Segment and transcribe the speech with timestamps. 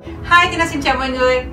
[0.00, 1.44] Hi, Tina xin chào mọi người.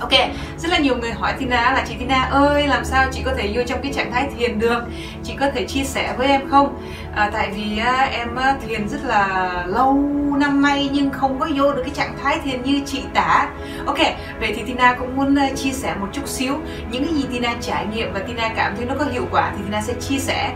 [0.00, 0.10] Ok,
[0.58, 3.52] rất là nhiều người hỏi Tina là chị Tina ơi làm sao chị có thể
[3.54, 4.84] vô trong cái trạng thái thiền được?
[5.24, 6.82] Chị có thể chia sẻ với em không?
[7.14, 9.94] À, Tại vì à, em à, thiền rất là lâu
[10.38, 13.48] năm nay nhưng không có vô được cái trạng thái thiền như chị tả
[13.86, 13.98] Ok,
[14.40, 16.54] vậy thì Tina cũng muốn à, chia sẻ một chút xíu
[16.90, 19.62] Những cái gì Tina trải nghiệm và Tina cảm thấy nó có hiệu quả thì
[19.64, 20.52] Tina sẽ chia sẻ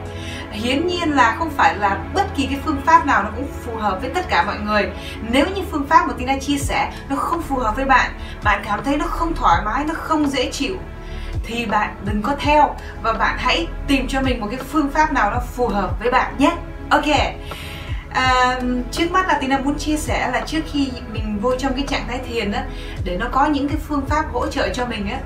[0.51, 3.77] hiển nhiên là không phải là bất kỳ cái phương pháp nào nó cũng phù
[3.77, 4.91] hợp với tất cả mọi người.
[5.30, 8.11] Nếu như phương pháp mà Tina chia sẻ nó không phù hợp với bạn
[8.45, 10.76] bạn cảm thấy nó không thoải mái nó không dễ chịu
[11.45, 15.13] thì bạn đừng có theo và bạn hãy tìm cho mình một cái phương pháp
[15.13, 16.57] nào nó phù hợp với bạn nhé.
[16.90, 17.04] Ok.
[18.11, 21.85] À, trước mắt là Tina muốn chia sẻ là trước khi mình vô trong cái
[21.89, 22.64] trạng thái thiền á
[23.04, 25.18] để nó có những cái phương pháp hỗ trợ cho mình á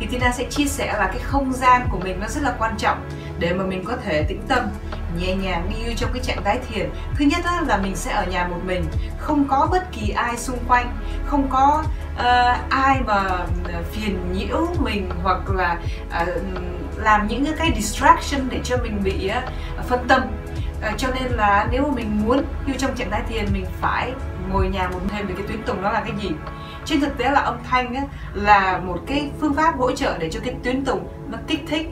[0.00, 2.76] thì Tina sẽ chia sẻ là cái không gian của mình nó rất là quan
[2.78, 2.98] trọng
[3.42, 4.68] để mà mình có thể tĩnh tâm
[5.18, 6.90] nhẹ nhàng đi trong cái trạng thái thiền.
[7.18, 8.84] Thứ nhất là mình sẽ ở nhà một mình
[9.18, 10.96] không có bất kỳ ai xung quanh
[11.26, 13.22] không có uh, ai mà
[13.72, 15.78] ờ, phiền nhiễu mình hoặc là
[16.22, 16.28] uh,
[16.96, 19.30] làm những cái distraction để cho mình bị
[19.78, 20.22] uh, phân tâm.
[20.22, 24.12] Uh, cho nên là nếu mà mình muốn yêu trong trạng thái thiền mình phải
[24.50, 26.30] ngồi nhà một thêm về cái tuyến tùng đó là cái gì?
[26.84, 30.30] Trên thực tế là âm thanh ấy, là một cái phương pháp hỗ trợ để
[30.30, 31.88] cho cái tuyến tùng nó kích thích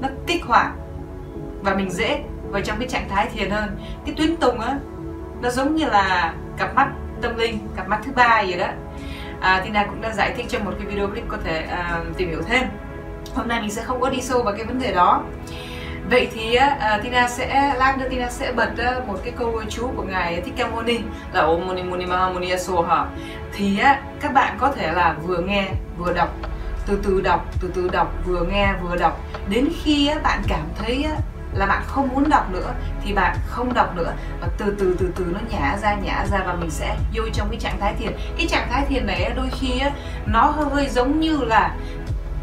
[0.00, 0.72] nó kích hoạt
[1.66, 3.78] và mình dễ vào trong cái trạng thái thiền hơn.
[4.06, 4.78] Cái tuyến tùng á
[5.42, 6.88] nó giống như là cặp mắt
[7.22, 8.66] tâm linh cặp mắt thứ ba vậy đó.
[9.40, 12.28] À, Tina cũng đã giải thích trong một cái video clip có thể uh, tìm
[12.28, 12.62] hiểu thêm.
[13.34, 15.22] Hôm nay mình sẽ không có đi sâu vào cái vấn đề đó.
[16.10, 19.90] Vậy thì uh, Tina sẽ lát nữa Tina sẽ bật uh, một cái câu chú
[19.96, 20.98] của ngài Thích Ca Moni
[21.32, 23.06] là Om Mani Mani Maha Aso Soha
[23.52, 26.34] thì uh, các bạn có thể là vừa nghe vừa đọc
[26.86, 29.20] từ từ đọc từ từ đọc vừa nghe vừa đọc.
[29.48, 32.72] Đến khi uh, bạn cảm thấy uh, là bạn không muốn đọc nữa
[33.04, 34.12] thì bạn không đọc nữa.
[34.40, 37.48] Và từ từ từ từ nó nhả ra nhả ra và mình sẽ vô trong
[37.50, 38.12] cái trạng thái thiền.
[38.38, 39.82] Cái trạng thái thiền này đôi khi
[40.26, 41.74] nó hơi, hơi giống như là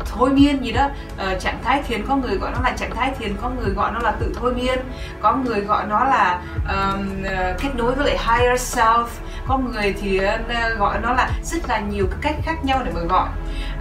[0.05, 0.89] thôi miên gì đó.
[1.17, 3.91] Ờ, trạng thái thiền có người gọi nó là trạng thái thiền có người gọi
[3.91, 4.79] nó là tự thôi miên.
[5.21, 7.23] Có người gọi nó là um,
[7.59, 9.05] kết nối với lại higher self.
[9.47, 12.91] Có người thì uh, gọi nó là rất là nhiều cái cách khác nhau để
[12.95, 13.29] mà gọi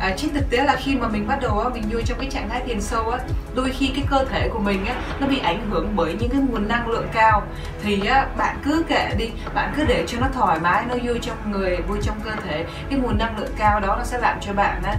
[0.00, 2.48] à, trên thực tế là khi mà mình bắt đầu mình vô trong cái trạng
[2.48, 3.18] thái tiền sâu á
[3.54, 6.40] đôi khi cái cơ thể của mình á nó bị ảnh hưởng bởi những cái
[6.40, 7.42] nguồn năng lượng cao.
[7.82, 11.12] Thì á bạn cứ kệ đi bạn cứ để cho nó thoải mái nó vô
[11.22, 12.64] trong người vô trong cơ thể.
[12.90, 14.94] Cái nguồn năng lượng cao đó nó sẽ làm cho bạn á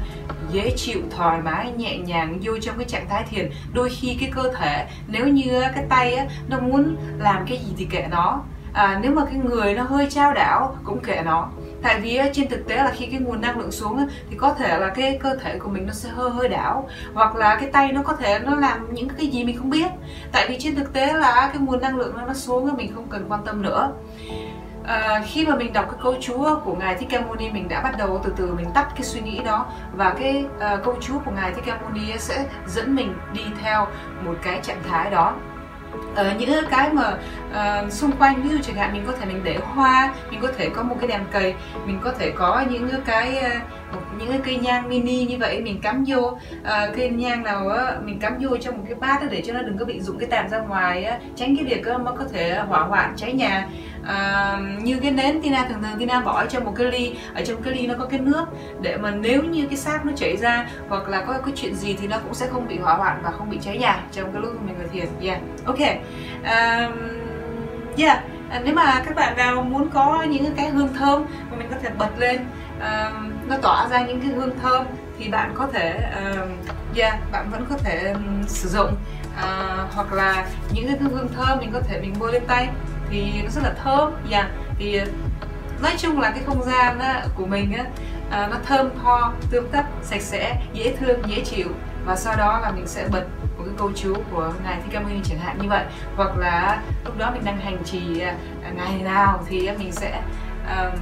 [0.51, 3.50] dễ chịu thoải mái nhẹ nhàng vô trong cái trạng thái thiền.
[3.73, 7.73] Đôi khi cái cơ thể nếu như cái tay á, nó muốn làm cái gì
[7.78, 8.41] thì kệ nó.
[8.73, 11.50] À, nếu mà cái người nó hơi trao đảo cũng kệ nó
[11.83, 14.53] tại vì ờ, trên thực tế là khi cái nguồn năng lượng xuống thì có
[14.53, 17.69] thể là cái cơ thể của mình nó sẽ hơi hơi đảo hoặc là cái
[17.69, 19.88] tay nó có thể nó làm những cái gì mình không biết.
[20.31, 23.25] Tại vì trên thực tế là cái nguồn năng lượng nó xuống mình không cần
[23.29, 23.91] quan tâm nữa.
[24.83, 27.81] À, khi mà mình đọc cái câu chú của ngài Thích Ca Muni mình đã
[27.81, 29.65] bắt đầu từ từ mình tắt cái suy nghĩ đó
[29.95, 33.88] và cái uh, câu chú của ngài Thích Ca Muni sẽ dẫn mình đi theo
[34.25, 35.35] một cái trạng thái đó
[36.16, 37.18] ở những cái mà
[37.52, 40.48] uh, xung quanh ví dụ chẳng hạn mình có thể mình để hoa mình có
[40.58, 41.54] thể có một cái đèn cầy
[41.86, 45.81] mình có thể có những cái uh, những cái cây nhang mini như vậy mình
[45.81, 46.38] cắm vô uh,
[46.96, 49.78] cây nhang nào uh, mình cắm vô trong một cái bát để cho nó đừng
[49.78, 52.60] có bị dụng cái tàn ra ngoài uh, tránh cái việc uh, mà có thể
[52.68, 53.68] hỏa hoạn cháy nhà
[54.03, 57.62] uh, như cái nến Tina thường thường Tina bỏ trong một cái ly ở trong
[57.62, 58.46] cái ly nó có cái nước
[58.81, 61.97] để mà nếu như cái xác nó chảy ra hoặc là có cái chuyện gì
[62.02, 64.42] thì nó cũng sẽ không bị hỏa hoạn và không bị cháy nhà trong cái
[64.42, 65.08] lúc mình ngồi thiền.
[65.22, 65.42] Yeah.
[65.66, 65.80] Ok.
[66.44, 66.94] Um,
[67.97, 68.24] yeah.
[68.50, 71.78] À, nếu mà các bạn nào muốn có những cái hương thơm mà mình có
[71.84, 72.46] thể bật lên
[72.78, 74.86] uh, nó tỏa ra những cái hương thơm
[75.19, 76.50] thì bạn có thể uh,
[76.97, 78.96] yeah bạn vẫn có thể um, sử dụng.
[79.38, 82.68] Uh, hoặc là những cái hương thơm mình có thể mình bôi lên tay
[83.13, 84.13] thì nó rất là thơm.
[84.31, 85.06] Yeah thì ờ,
[85.81, 87.84] nói chung là cái không gian đó, của mình á,
[88.31, 91.68] à, nó thơm tho tươm tất sạch sẽ dễ thương dễ chịu.
[92.06, 93.25] Và sau đó là mình sẽ bật
[93.57, 95.85] một cái câu chú của ngài Thích Ca Mâu Ni chẳng hạn như vậy.
[96.16, 100.22] Hoặc là lúc đó mình đang hành trì à, à ngày nào thì mình sẽ
[100.69, 101.00] um,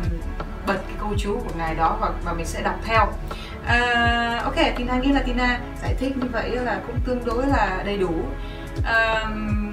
[0.68, 3.06] bật cái câu chú của ngài đó hoặc và mình sẽ đọc theo.
[3.62, 7.82] Uh, ok Tina nghĩ là Tina giải thích như vậy là cũng tương đối là
[7.86, 8.14] đầy đủ.
[8.76, 9.71] Um,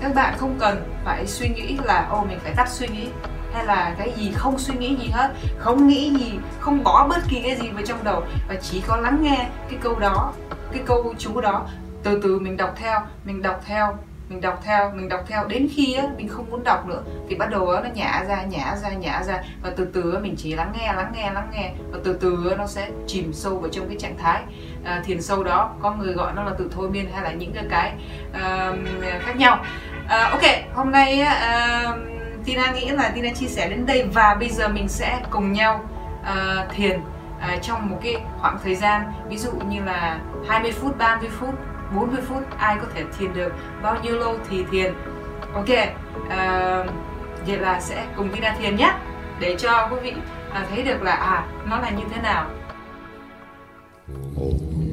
[0.00, 3.08] các bạn không cần phải suy nghĩ là ô mình phải tắt suy nghĩ
[3.52, 5.34] hay là cái gì không suy nghĩ gì hết.
[5.58, 8.96] Không nghĩ gì không bỏ bất kỳ cái gì vào trong đầu và chỉ có
[8.96, 10.32] lắng nghe cái câu đó
[10.72, 11.66] cái câu chú đó.
[12.02, 13.96] Từ từ mình đọc theo mình đọc theo
[14.28, 15.44] mình đọc theo mình đọc theo.
[15.46, 18.42] Đến khi á, mình không muốn đọc nữa thì bắt đầu á, nó nhả ra
[18.42, 19.42] nhả ra nhả ra.
[19.62, 21.72] Và từ từ á, mình chỉ lắng nghe lắng nghe lắng nghe.
[21.90, 24.42] Và từ từ á, nó sẽ chìm sâu vào trong cái trạng thái
[24.84, 27.52] à, thiền sâu đó có người gọi nó là tự thôi miên hay là những
[27.52, 27.92] cái cái
[28.30, 28.78] uh,
[29.22, 29.64] khác nhau.
[30.08, 30.42] À, ok
[30.74, 31.98] hôm nay uh,
[32.44, 35.84] Tina nghĩ là Tina chia sẻ đến đây và bây giờ mình sẽ cùng nhau
[36.20, 40.18] uh, thiền uh, trong một cái khoảng thời gian ví dụ như là
[40.48, 41.54] 20 phút, 30 phút,
[41.94, 43.52] 40 phút ai có thể thiền được
[43.82, 44.94] bao nhiêu lâu thì thiền.
[45.54, 46.90] Ok uh,
[47.46, 48.92] vậy là sẽ cùng Tina thiền nhé
[49.40, 50.14] để cho quý vị
[50.70, 52.46] thấy được là à nó là như thế nào.
[54.08, 54.85] Oh.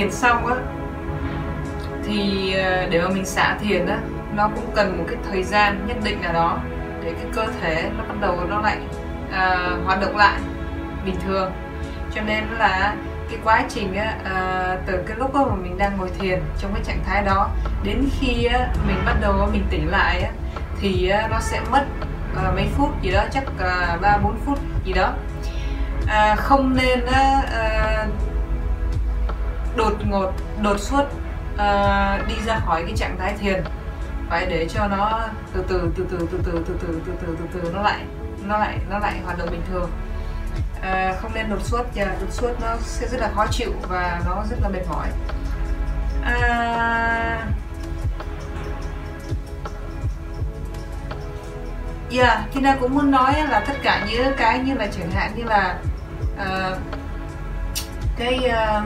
[0.00, 0.54] Thiền xong á
[2.04, 3.98] thì ờ, để mà mình xả thiền á
[4.34, 6.58] nó cũng cần một cái thời gian nhất định nào đó
[7.04, 8.78] để cái cơ thể nó bắt đầu nó lại
[9.32, 10.40] à, hoạt động lại
[11.04, 11.52] bình thường.
[12.14, 12.94] Cho nên là
[13.30, 16.84] cái quá trình á, à, từ cái lúc mà mình đang ngồi thiền trong cái
[16.84, 17.48] trạng thái đó
[17.84, 20.30] đến khi á, mình bắt đầu mình tỉnh lại á,
[20.80, 21.84] thì á, nó sẽ mất
[22.36, 23.44] à, mấy phút gì đó chắc
[24.00, 25.12] ba bốn phút gì đó.
[26.06, 28.06] À, không nên á, à,
[29.76, 31.04] đột ngột đột xuất
[31.54, 33.64] uh, đi ra khỏi cái trạng thái thiền.
[34.30, 35.20] Phải để cho nó
[35.52, 38.00] từ từ từ từ từ từ từ từ từ từ từ từ nó lại
[38.44, 39.90] nó lại nó lại hoạt động bình thường.
[40.82, 44.20] À, không nên đột xuất và đột xuất nó sẽ rất là khó chịu và
[44.26, 45.08] nó rất là mệt mỏi.
[46.24, 47.46] À,
[52.12, 55.44] Yeah, Tina cũng muốn nói là tất cả những cái như là chẳng hạn như
[55.44, 55.78] là
[56.34, 56.78] uh,
[58.16, 58.84] cái uh,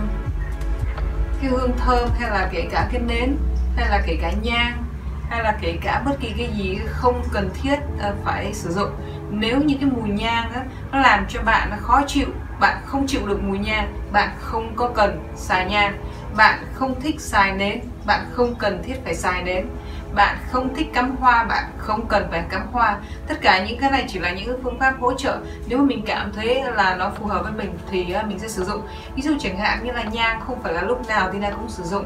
[1.44, 3.36] cái hương thơm hay là kể cả cái nến
[3.76, 4.84] hay là kể cả nhang
[5.30, 8.90] hay là kể cả bất kỳ cái gì không cần thiết ờ, phải sử dụng.
[9.30, 12.26] Nếu những cái mùi nhang á, nó làm cho bạn nó khó chịu
[12.60, 15.98] bạn không chịu được mùi nhang bạn không có cần xài nhang
[16.36, 19.66] bạn không thích xài nến bạn không cần thiết phải xài nến
[20.14, 22.96] bạn không thích cắm hoa bạn không cần phải cắm hoa.
[23.26, 25.38] Tất cả những cái này chỉ là những phương pháp hỗ trợ.
[25.66, 28.48] Nếu mà mình cảm thấy là nó phù hợp với mình thì à, mình sẽ
[28.48, 28.82] sử dụng.
[29.14, 31.82] Ví dụ chẳng hạn như là nhang không phải là lúc nào Tina cũng sử
[31.82, 32.04] dụng.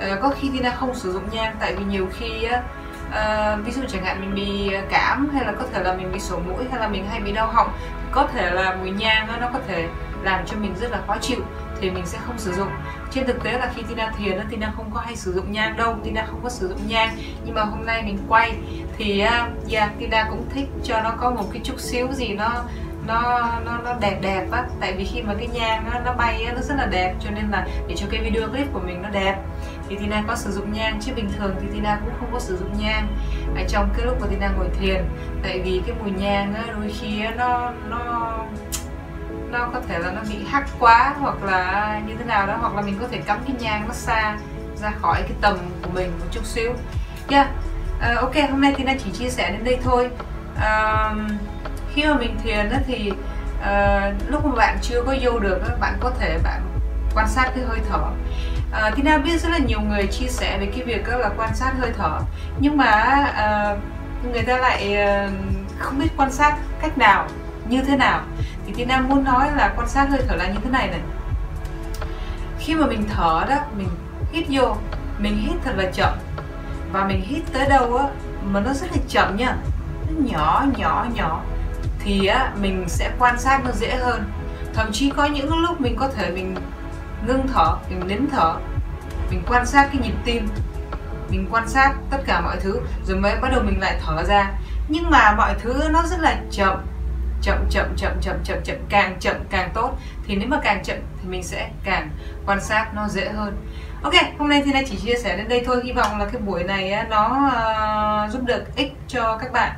[0.00, 2.46] Ờ, có khi Tina không sử dụng nhang tại vì nhiều khi
[3.08, 6.20] uh, ví dụ chẳng hạn mình bị cảm hay là có thể là mình bị
[6.20, 7.70] sổ mũi hay là mình hay bị đau họng
[8.12, 9.88] có thể là mùi nhang nó có thể
[10.22, 11.38] làm cho mình rất là khó chịu
[11.80, 12.68] thì mình sẽ không sử dụng.
[13.10, 15.96] Trên thực tế là khi Tina thiền Tina không có hay sử dụng nhang đâu
[16.04, 17.16] Tina không có sử dụng nhang.
[17.44, 18.52] Nhưng mà hôm nay mình quay
[18.96, 22.64] thì uh, yeah, Tina cũng thích cho nó có một cái chút xíu gì nó
[23.06, 24.64] nó nó nó đẹp đẹp á.
[24.80, 27.30] Tại vì khi mà cái nhang nó, nó bay á, nó rất là đẹp cho
[27.30, 29.36] nên là để cho cái video clip của mình nó đẹp.
[29.88, 32.56] Thì Tina có sử dụng nhang chứ bình thường thì Tina cũng không có sử
[32.56, 33.08] dụng nhang.
[33.56, 35.04] Ở trong cái lúc mà Tina ngồi thiền
[35.42, 38.34] tại vì cái mùi nhang á, đôi khi á, nó nó
[39.50, 42.74] nó có thể là nó bị hắc quá hoặc là như thế nào đó hoặc
[42.74, 44.36] là mình có thể cắm cái nhang nó xa
[44.82, 46.72] ra khỏi cái tầm của mình một chút xíu.
[47.28, 47.48] Yeah
[47.98, 50.10] uh, ờ, ok hôm nay thì Tina chỉ chia sẻ đến đây thôi.
[50.56, 51.16] Uh,
[51.94, 53.12] khi mà mình thiền á, thì
[53.60, 56.60] uh, lúc mà bạn chưa có vô được á, bạn có thể bạn
[57.14, 58.02] quan sát cái hơi thở.
[58.72, 61.30] Ờ, uh, Tina biết rất là nhiều người chia sẻ về cái việc đó là
[61.36, 62.20] quan sát hơi thở
[62.58, 63.78] nhưng mà uh,
[64.32, 65.32] người ta lại uh,
[65.78, 67.28] không biết quan sát cách nào
[67.68, 68.22] như thế nào
[68.68, 71.00] thì Tina muốn nói là quan sát hơi thở là như thế này này.
[72.58, 73.88] Khi mà mình thở đó, mình
[74.32, 74.76] hít vô,
[75.18, 76.18] mình hít thật là chậm.
[76.92, 78.04] Và mình hít tới đâu á,
[78.44, 79.56] mà nó rất là chậm nha.
[80.08, 81.42] Nó nhỏ nhỏ nhỏ.
[81.98, 84.24] Thì á, mình sẽ quan sát nó dễ hơn.
[84.74, 86.56] Thậm chí có những lúc mình có thể mình
[87.26, 88.54] ngưng thở, mình nín thở.
[89.30, 90.48] Mình quan sát cái nhịp tim.
[91.30, 92.80] Mình quan sát tất cả mọi thứ.
[93.06, 94.50] Rồi mới bắt đầu mình lại thở ra.
[94.88, 96.76] Nhưng mà mọi thứ nó rất là chậm
[97.42, 99.98] chậm chậm chậm chậm chậm chậm càng chậm càng tốt.
[100.26, 102.10] Thì nếu mà càng chậm thì mình sẽ càng
[102.46, 103.56] quan sát nó dễ hơn.
[104.02, 105.80] Ok hôm nay thì nay chỉ chia sẻ đến đây thôi.
[105.84, 107.50] Hy vọng là cái buổi này nó
[108.26, 109.72] uh, giúp được ích cho các bạn.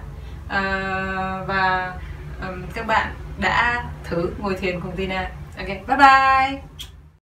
[0.46, 1.94] Uh, và
[2.42, 5.30] um, các bạn đã thử ngồi thiền cùng Tina.
[5.58, 6.89] Ok bye bye!